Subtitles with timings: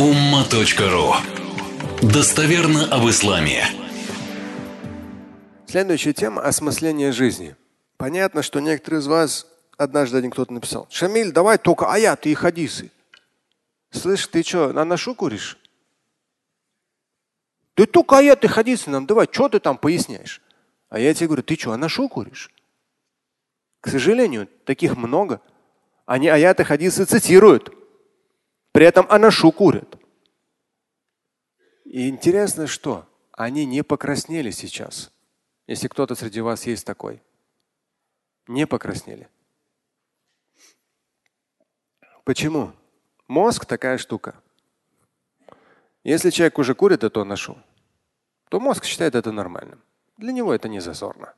[0.00, 1.12] umma.ru
[2.00, 3.66] Достоверно об исламе.
[5.66, 7.54] Следующая тема– осмысление жизни.
[7.98, 12.90] Понятно, что некоторые из вас, однажды один кто-то написал, Шамиль, давай только аяты и хадисы.
[13.90, 15.58] Слышь, ты что, на нашу куришь?
[17.74, 20.40] Ты только аяты и хадисы нам давай, что ты там поясняешь?
[20.88, 22.50] А я тебе говорю, ты что, анашу куришь?
[23.82, 25.42] К сожалению, таких много.
[26.06, 27.76] Они аяты хадисы цитируют.
[28.72, 29.96] При этом анашу курят.
[31.84, 35.12] И интересно, что они не покраснели сейчас.
[35.66, 37.22] Если кто-то среди вас есть такой.
[38.46, 39.28] Не покраснели.
[42.24, 42.72] Почему?
[43.26, 44.40] Мозг такая штука.
[46.04, 47.58] Если человек уже курит эту ношу,
[48.48, 49.82] то мозг считает это нормальным.
[50.16, 51.34] Для него это не зазорно.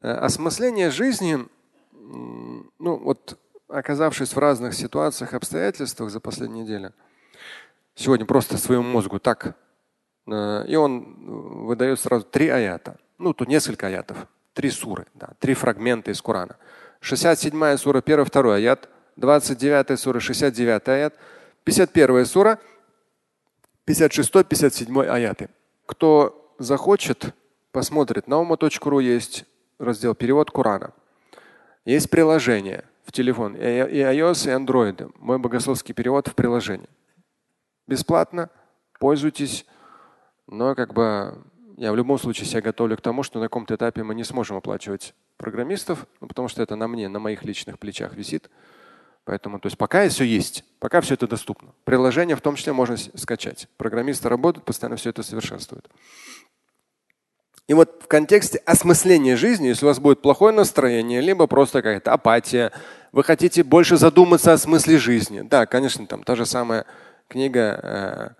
[0.00, 1.46] Э, осмысление жизни,
[1.92, 3.38] ну вот
[3.70, 6.92] оказавшись в разных ситуациях, обстоятельствах за последнюю неделю,
[7.94, 9.56] сегодня просто своему мозгу так,
[10.26, 12.98] э, и он выдает сразу три аята.
[13.18, 16.56] Ну, тут несколько аятов, три суры, да, три фрагмента из Корана.
[17.00, 21.14] 67 сура, 1, 2 аят, 29 сура, 69 аят,
[21.64, 22.58] 51 сура,
[23.84, 25.48] 56, 57 аяты.
[25.86, 27.34] Кто захочет,
[27.72, 28.28] посмотрит.
[28.28, 29.44] На ума.ру есть
[29.78, 30.92] раздел перевод Корана.
[31.84, 35.12] Есть приложение в телефон, и iOS, и Android.
[35.18, 36.88] Мой богословский перевод в приложении.
[37.88, 38.50] Бесплатно,
[39.00, 39.66] пользуйтесь.
[40.46, 41.42] Но как бы
[41.76, 44.56] я в любом случае себя готовлю к тому, что на каком-то этапе мы не сможем
[44.56, 48.48] оплачивать программистов, ну, потому что это на мне, на моих личных плечах висит.
[49.24, 51.72] Поэтому, то есть пока все есть, пока все это доступно.
[51.82, 53.66] Приложение в том числе можно скачать.
[53.76, 55.90] Программисты работают, постоянно все это совершенствуют.
[57.70, 62.12] И вот в контексте осмысления жизни, если у вас будет плохое настроение, либо просто какая-то
[62.12, 62.72] апатия,
[63.12, 65.40] вы хотите больше задуматься о смысле жизни.
[65.42, 66.86] Да, конечно, там та же самая
[67.28, 68.36] книга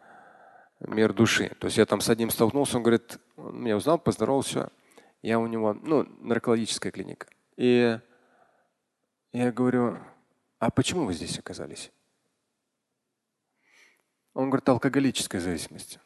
[0.80, 1.52] э, «Мир души».
[1.58, 4.70] То есть я там с одним столкнулся, он говорит, он меня узнал, поздоровался,
[5.22, 7.26] я у него, ну, наркологическая клиника.
[7.56, 7.98] И
[9.32, 9.98] я говорю,
[10.58, 11.90] а почему вы здесь оказались?
[14.34, 15.98] Он говорит, алкоголическая зависимость.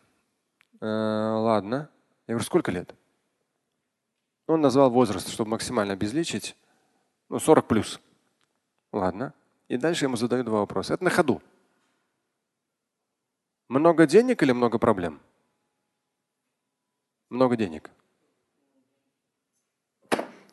[0.81, 1.91] Э, ладно.
[2.27, 2.95] Я говорю, сколько лет?
[4.47, 6.57] Он назвал возраст, чтобы максимально обезличить.
[7.29, 8.01] Ну, 40 плюс.
[8.95, 9.35] Ладно.
[9.67, 10.95] И дальше ему задают два вопроса.
[10.95, 11.43] Это на ходу.
[13.69, 15.21] Много денег или много проблем?
[17.29, 17.91] Много денег.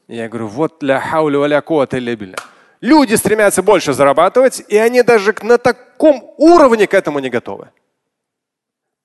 [0.07, 1.62] Я говорю, вот ля хауля валя
[2.16, 2.38] билля.
[2.81, 7.69] Люди стремятся больше зарабатывать, и они даже на таком уровне к этому не готовы.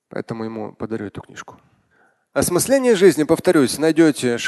[0.09, 1.61] Поэтому ему подарю эту книжку.
[2.33, 4.39] Осмысление жизни, повторюсь, найдете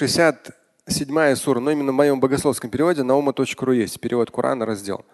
[0.90, 5.06] 67 сура, но именно в моем богословском переводе ума.ру есть перевод Корана, раздел.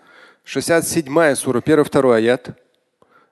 [0.45, 2.57] 67 сура, 1-2 аят.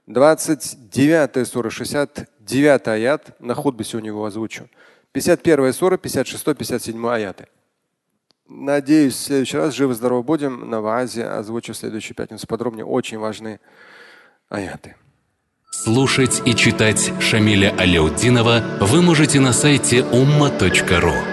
[0.08, 3.40] 29 сура, 69 аят.
[3.40, 4.70] На худбе сегодня его озвучу.
[5.14, 7.48] 51 сура, 56-57 аяты.
[8.48, 10.70] Надеюсь, в следующий раз живы-здоровы будем.
[10.70, 12.86] На Ваазе озвучу в следующую пятницу подробнее.
[12.86, 13.62] Очень важные
[14.50, 14.96] аяты.
[15.72, 21.33] Слушать и читать Шамиля Аляутдинова вы можете на сайте umma.ru.